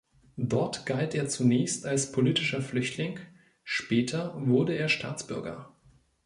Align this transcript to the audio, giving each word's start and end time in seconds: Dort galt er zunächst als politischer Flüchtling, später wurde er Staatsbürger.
Dort 0.37 0.87
galt 0.87 1.13
er 1.13 1.29
zunächst 1.29 1.85
als 1.85 2.11
politischer 2.11 2.63
Flüchtling, 2.63 3.19
später 3.63 4.33
wurde 4.35 4.73
er 4.73 4.89
Staatsbürger. 4.89 5.75